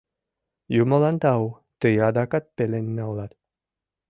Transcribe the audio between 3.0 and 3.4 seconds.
улат.